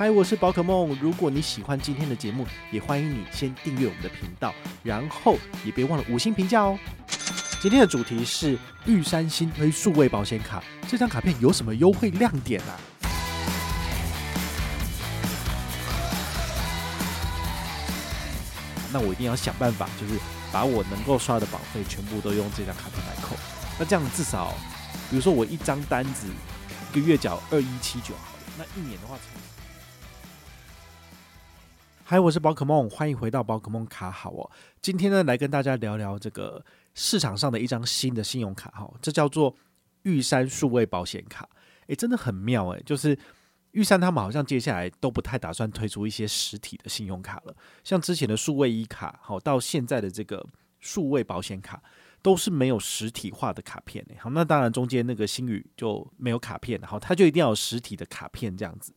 [0.00, 0.96] 嗨，我是宝可梦。
[0.98, 6.78] 如果你喜欢今天的节目，也欢迎你先订阅我们的频道，然后也别忘了五星评价哦。
[7.60, 12.80] 今天的主题是玉山新推数位保险卡，这张卡片有什么优惠亮点啊？
[18.90, 20.18] 那我一定要想办法，就是
[20.50, 23.36] 把我能够刷的保费全部都用这张卡片来扣。
[23.78, 24.54] 那这样至少，
[25.10, 26.26] 比如说我一张单子
[26.90, 28.14] 一个月缴二一七九，
[28.56, 29.18] 那一年的话。
[32.10, 34.50] 嗨，我是宝可梦，欢迎回到宝可梦卡好哦。
[34.82, 36.60] 今天呢，来跟大家聊聊这个
[36.92, 39.54] 市场上的一张新的信用卡哈，这叫做
[40.02, 41.48] 玉山数位保险卡。
[41.86, 43.16] 诶，真的很妙诶，就是
[43.70, 47.54] 玉山他们好像接下来都不太打算推出一些实体的信用卡了，
[47.84, 50.44] 像之前的数位一卡，好到现在的这个
[50.80, 51.80] 数位保险卡，
[52.22, 54.04] 都是没有实体化的卡片。
[54.18, 58.92] 好，那当然中间那个星宇就没有卡片，好，它就一定要有实体的卡片这样子。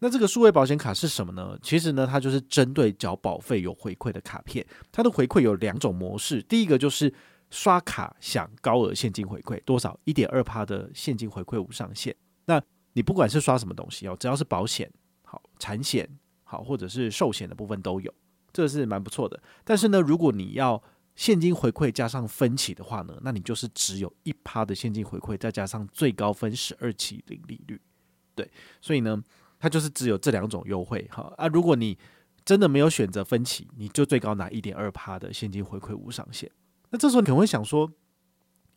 [0.00, 1.58] 那这个数位保险卡是什么呢？
[1.60, 4.64] 其实呢，它就是针对缴保费有回馈的卡片。
[4.92, 7.12] 它的回馈有两种模式，第一个就是
[7.50, 9.98] 刷卡享高额现金回馈，多少？
[10.04, 12.14] 一点二趴的现金回馈无上限。
[12.44, 14.88] 那你不管是刷什么东西哦，只要是保险、
[15.24, 16.08] 好产险、
[16.44, 18.14] 好或者是寿险的部分都有，
[18.52, 19.42] 这个是蛮不错的。
[19.64, 20.80] 但是呢，如果你要
[21.16, 27.80] 现金回馈加上分期的话呢，那你就是只有一趴的现金回馈，再加上最高分十二期零利率。
[28.36, 28.48] 对，
[28.80, 29.20] 所以呢。
[29.58, 31.48] 它就是只有这两种优惠哈啊！
[31.48, 31.98] 如果你
[32.44, 36.50] 真的没有选择分期，你就最高拿一点二趴的现金回馈无上限。
[36.90, 37.90] 那这时候你可能会想说，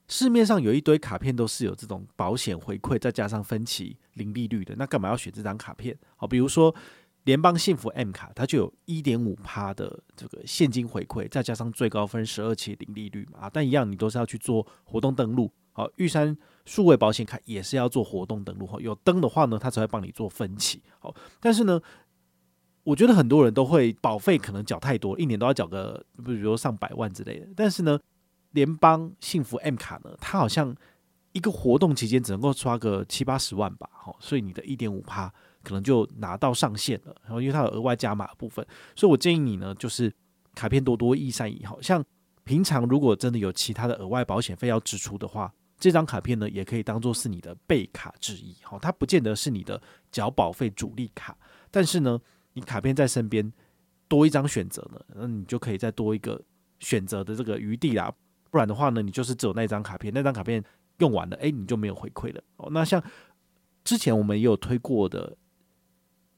[0.08, 5.98] 市面上有一堆卡片都是有这种保险回馈，再加上分期零利率的，那干嘛要选这张卡片？
[6.18, 6.76] 好，比如说
[7.24, 13.50] 联邦幸福 M 卡，它就有一点五趴的这个现金回馈，再加上最高分十二期零利率嘛啊！
[13.50, 15.54] 但一样，你都是要去做活动登录。
[15.72, 16.36] 好，玉山。
[16.66, 20.82] 数位保险卡也是要做活动登录哈，有登的话呢，它才会帮你做分期。
[21.00, 21.82] 好，但是呢，
[22.84, 27.48] 我觉得很多人都会保费可能缴太多，一年都要缴个，比如说上百万之类的。
[27.56, 28.00] 但是呢，
[28.52, 30.76] 联邦幸福 M 卡呢，它好像
[31.32, 35.34] 一个活动期间只能够刷个七八十万吧，好，所以你的一点五趴
[35.64, 37.16] 可能就拿到上限了。
[37.24, 40.14] 然后因为它有额外加码的部分，所以我建议你呢，就是
[40.54, 41.52] 卡片多多益善。
[41.66, 42.04] 好像
[42.44, 45.52] 平常如果真的有其他的额外保险费要支出的话。
[45.82, 49.82] 这张卡片呢，也可以当做是你的备卡之一，好，它不见得是你的
[50.12, 51.36] 缴保费主力卡，
[51.72, 52.22] 但是呢，
[52.54, 53.52] 你卡片在身边
[54.08, 56.40] 多一张选择呢，那你就可以再多一个
[56.80, 58.14] 选择的这个余地啦。
[58.52, 60.64] 不然的话呢，你就是只有那张卡片，那张卡片
[61.00, 62.44] 用完了，诶，你就没有回馈了。
[62.58, 63.04] 哦，那像
[63.84, 65.36] 之前我们也有推过的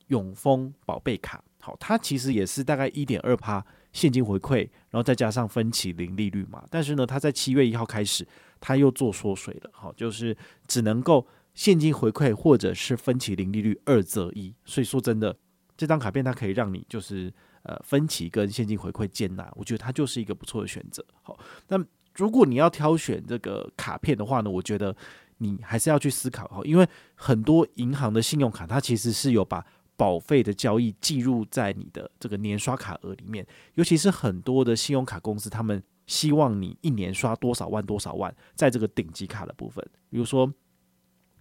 [0.08, 8.26] 永丰宝贝卡，好，它其实也是大概一点二趴现金回馈，然后再加上分期零利率嘛，但是呢，它在七月一号开始。
[8.66, 10.36] 他又做缩水了，好，就是
[10.70, 15.36] 只能够现金回馈或者是分期零利率二择一，所以说真的，
[15.76, 17.30] 这张卡片它可以让你就是
[17.64, 21.06] 呃分期跟现金回馈兼拿，我觉得它就是一个不错的选择。
[21.24, 21.38] 好，
[21.68, 21.78] 那
[22.16, 24.96] 如果你要挑选这个卡片的话呢，我觉得
[25.40, 29.62] 你还是要去思考哈，因为很多银行的信用卡它其实是有把
[29.98, 35.84] 保费的交易记录在你的这个年刷卡额里面，尤其是很多的信用卡公司他们。
[36.06, 40.52] 希望你一年刷多少万多少万，在这个顶级卡的部分，比如说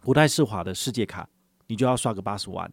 [0.03, 1.29] 国泰世华的世界卡，
[1.67, 2.71] 你就要刷个八十万，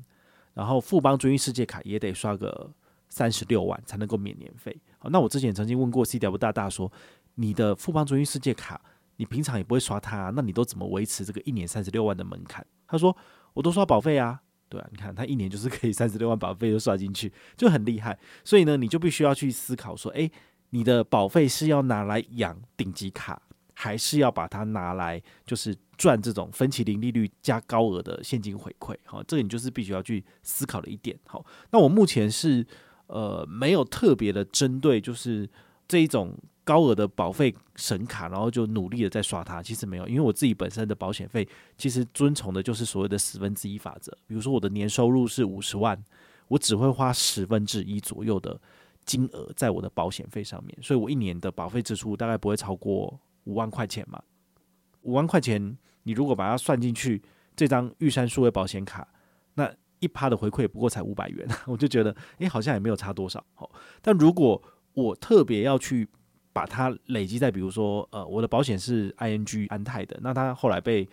[0.53, 2.71] 然后富邦君悦世界卡也得刷个
[3.09, 4.79] 三十六万才能够免年费。
[4.99, 6.91] 好，那我之前曾经问过 CW 大大说，
[7.35, 8.79] 你的富邦君悦世界卡，
[9.15, 12.65] 你平常也不会刷它，那你都怎么维持这个一年三十六万的门槛？
[12.87, 13.15] 他说，
[13.53, 14.39] 我都刷保费啊，
[14.69, 18.19] 对啊，你看他一年就是可以三十六万保费都刷进去，就很厉害。
[18.43, 20.31] 所以呢，你就必须要去思考说，诶。
[20.71, 23.41] 你的保费是要拿来养顶级卡，
[23.73, 28.95] 还是要把它拿来就是赚这种分期零利率加高额的现金回馈？
[29.03, 31.17] 好，这个你就是必须要去思考的一点。
[31.25, 32.65] 好，那我目前是
[33.07, 35.49] 呃没有特别的针对就是
[35.87, 39.63] 这一种高额的保费神卡，然后就努力的在刷它。
[39.63, 44.15] 其实没有，因为我自己本身的保险费其实遵从的就是所谓的十分之一法则。
[44.27, 45.99] 比如说我的年收入是五十万，
[46.47, 48.59] 我只会花十分之一左右的。
[49.05, 54.21] 金额在我的保险费上面，所以我一年的保费支出大概不会超过五万块钱嘛。
[55.01, 57.21] 五万块钱，你如果把它算进去，
[57.55, 59.07] 这张玉山数位保险卡，
[59.53, 63.43] 那一趴的回馈不过才五百元， 我就觉得，诶，好像也没有差多少。
[63.55, 64.61] 好，但如果
[64.93, 66.07] 我特别要去
[66.51, 71.07] 把它累积在，比如说，呃，我的保险是 ING 安泰的，那它后来被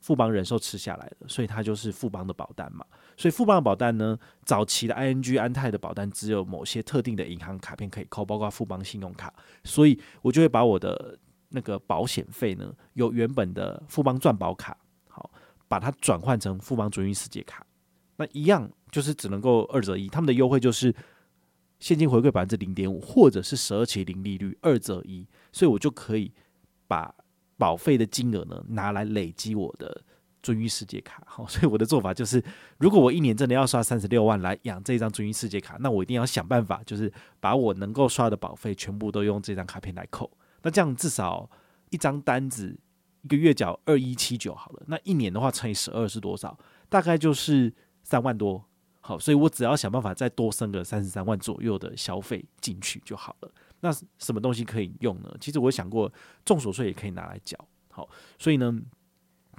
[0.00, 2.84] 富邦人寿吃下来了，所以它就是富邦的保单嘛。
[3.16, 9.32] 所以富邦的保单呢，早期的 ING 安泰的保单只有某些特定的银行卡片可以扣，包括富邦信用卡，
[9.62, 11.18] 所以我就会把我的
[11.50, 14.76] 那个保险费呢，由原本的富邦钻保卡，
[15.08, 15.30] 好，
[15.68, 17.66] 把它转换成富邦准运世界卡。
[18.16, 20.94] 那一样就是只能够二折一，他们的优惠就是
[21.78, 26.32] 现金回馈百分之零点五，或者是十二期零利率二折一，所以我就可以
[26.86, 27.14] 把
[27.60, 30.02] 保费的金额呢拿来累积我的
[30.42, 31.22] 尊誉世界卡。
[31.28, 32.42] 好，所以我的做法就是，
[32.78, 40.30] 如果我一年真的要刷三十六万来养这张尊誉世界卡，那我一定要想办法，就是把我能够刷的保费全部都用这张卡片来扣。
[40.62, 41.50] 那这样至少
[41.90, 42.74] 一张单子
[43.20, 46.58] 一个月缴二一七九好了，那一年的话乘以十二是多少？
[46.88, 47.72] 大概就是。
[48.02, 48.64] 三万多，
[49.00, 53.52] 好，所以我只要想办法再多生个三十三万左右的消费进去就好了。
[53.80, 55.34] 那什么东西可以用呢？
[55.40, 56.12] 其实我想过，
[56.44, 57.56] 重所税也可以拿来缴。
[57.90, 58.78] 好，所以呢，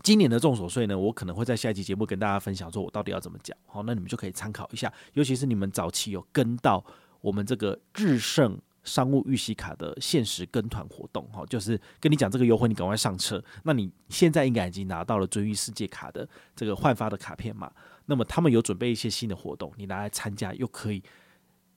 [0.04, 3.56] 今年的重所税呢，我可能会在下一期节目跟大家分享，说我到底要怎么缴。
[3.66, 6.84] 好，那你们就可以参考一下，尤其是你们早期有跟到
[7.22, 8.60] 我们这个日盛。
[8.84, 13.40] 商务预习卡的限时跟团活动，哈，就是跟你讲这个优惠，你赶快上车。
[13.62, 17.72] 那你现在应该已经拿到了尊誉世界卡的这个换发的卡片嘛？
[18.08, 21.04] 那么他们有准备一些新的活动，你拿来参加，又可以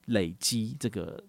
[0.06, 1.22] 累积这个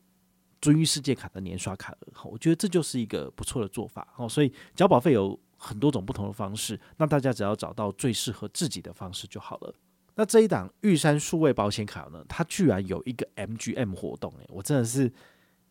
[0.66, 2.30] 尊誉世界卡的年刷卡额。
[2.30, 4.08] 我觉得这就是一个不错的做法。
[4.18, 9.74] 哦，所以缴保费有很多种不同的方式，那大家只要找到最适合自己的方式就好了。
[10.16, 15.12] 那这一档玉山数位保险卡呢，它居然有一个 MGM 活动，诶，我真的是。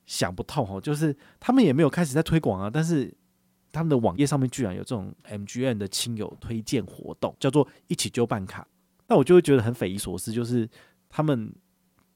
[0.06, 3.10] 想不通哦，就是他们也没有开始在推广啊，但是
[3.72, 8.68] 他们的网页上面居然有这种 MGM 的亲友推荐活动，叫做一起就办卡。
[9.08, 10.68] 那我就会觉得很匪夷所思，就是
[11.08, 11.50] 他们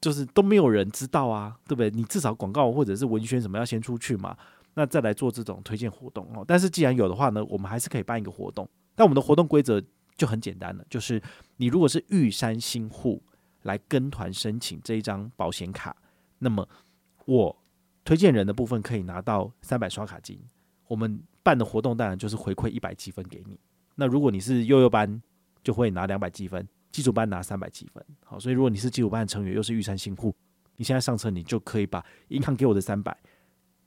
[0.01, 1.91] 就是都没有人知道啊，对不对？
[1.91, 4.37] 你至少广告或者是文宣什么要先出去嘛，
[4.75, 6.45] 那再来做这种推荐活动哦。
[6.47, 8.69] 但是既然有的话呢，我们还是可以办一个活动。
[8.95, 9.83] 但我们的活动规则
[10.17, 11.23] 就很简单了，就是
[11.57, 13.23] 你如果是玉山新户
[13.63, 15.97] 来跟团申请这一张保险卡，
[16.39, 16.69] 那么
[17.25, 17.57] 我。
[18.05, 20.41] 推荐人的部分可以拿到三百刷卡金，
[20.87, 23.61] 我们办的活动当然就是回馈一百积分给你。
[23.97, 25.21] 那如果你是悠悠班，
[25.63, 28.05] 就会拿两百积分；基础班拿三百积分。
[28.25, 30.35] 好，所以如果你是基础班的成员，又是玉山新户，
[30.77, 33.17] 你现在上车，你就可以把银行给我的三百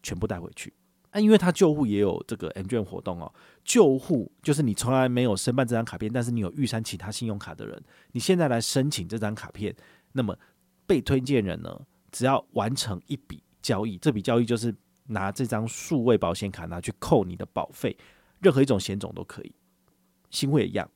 [0.04, 0.74] 全部带回去。
[1.12, 3.34] 啊，因为他旧户也有这个 M 券活动哦。
[3.66, 9.76] 旧户就是你从来没有申办这张卡片，但是你有玉山其他信用卡的人，你现在来申请这张卡片，
[10.14, 10.38] 那么
[10.86, 11.82] 被推荐人呢，
[12.12, 13.44] 只要完成一笔。
[13.62, 14.74] 交易，这笔交易就是
[15.06, 17.96] 拿这张数位保险卡拿去扣你的保费，
[18.40, 19.54] 任何一种险种都可以。
[20.32, 20.90] 新户也一样，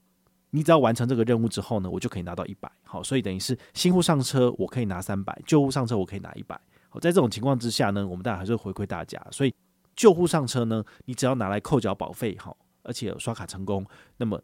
[0.56, 2.72] 你只要完成这个任务之后呢，我就可以拿到一百。
[2.84, 6.60] 好，所以等于是新户上车我可以拿三百，旧户上车我可以拿一百。
[6.90, 9.22] 好，在这种情况之下呢，我们当然还是回馈大家。
[9.30, 9.54] 所以
[9.96, 13.86] 旧户上车呢，你只要拿来扣缴保费，好，而且刷卡成功，
[14.18, 14.42] 那么。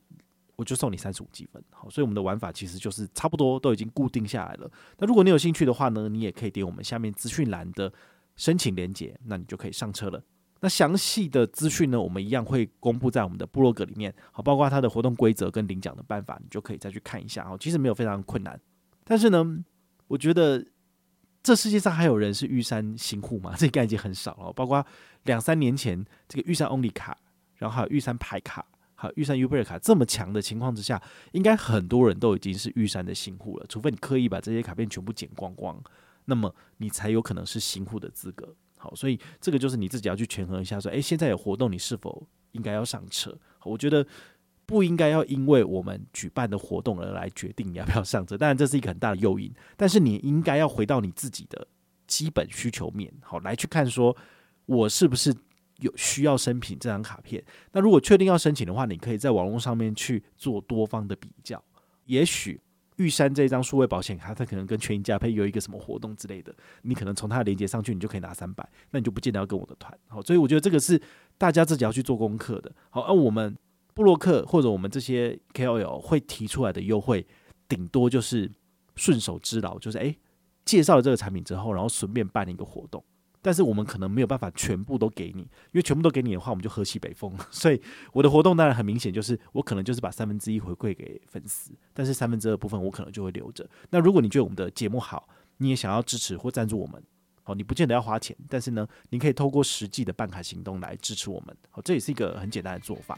[0.58, 4.69] 我就送你三十五积分，好，所以我们的玩法其实就是差不多都已经固定下来了。
[5.00, 7.92] 那如果你有兴趣的话呢，你也可以点我们下面资讯栏的
[8.36, 10.24] 申请链接，那你就可以上车了。
[10.62, 17.44] 那详细的资讯呢，我们一样会公布在我们的部落格里面，好，包括它的活动规则跟领奖的办法，你就可以再去看一下。
[17.50, 18.60] 哦，其实没有非常困难，
[19.04, 19.63] 但是呢，
[20.08, 20.65] 我觉得
[21.44, 24.53] 这世界上还有人是玉山新户嘛， 这个已经很少了。
[24.53, 24.86] 包括
[25.24, 27.18] 两三年前这个玉山 Only 卡，
[27.58, 28.65] 然后还有玉山牌卡。
[28.94, 31.01] 还有，玉山 U 卡这么强的情况之下，
[31.32, 33.65] 应该很多人都已经是玉山的新户了。
[33.68, 35.82] 除非你刻意把这些卡片全部剪光光，
[36.25, 38.56] 那么你才有可能是新户的资格。
[38.82, 43.38] 好，所以这个就是你自己要去权衡一下，说，诶，现在有活动，你是否应该要上车？
[43.64, 44.04] 我觉得
[44.66, 48.36] 不应该要因为我们举办的活动而来决定你要不要上车。
[48.38, 51.68] 当然，这是一个很大的诱因，但是你应该要回到你自己的
[52.08, 54.18] 基本需求面，好，来去看说，
[54.66, 55.36] 我是不是。
[55.82, 61.60] 有需要申请这张卡片，那如果确定要申请的话，你可以在网络上面去做多方的比较。
[62.06, 62.62] 也许
[63.01, 66.53] 玉山这一张数位保险卡，它可能跟全银嘉佩有一个什么活动之类的，
[66.84, 69.91] 你可能从它的连接上去，你就可以拿三百，那你就不见得要跟我的团。
[70.08, 71.01] 好，所以我觉得这个是
[71.38, 72.72] 大家自己要去做功课的。
[72.91, 73.58] 好，而我们
[73.93, 77.25] 布洛克或者我们这些 KOL 会提出来的优惠，
[77.67, 78.51] 顶多就是
[78.96, 80.15] 顺手之劳，就是诶、
[80.63, 83.03] 介绍了这个产品之后，然后顺便办了一个活动。
[83.41, 87.36] 但是我们可能没有办法全部都给你，因为全部都给你的话，我们就喝西北风。
[87.50, 87.81] 所以
[88.13, 93.67] 我的活动当然很明显，就是我可能就是把三分之一回馈给粉丝，但是三分之二部分我可能就会留着。
[93.89, 97.01] 那如果你觉得我们的节目好，你也想要支持或赞助我们，
[97.43, 101.55] 好，你不见得要花钱，但是呢，你可以透过实际的办卡行动来支持我们。
[101.69, 103.17] 好，这也是一个很简单的做法。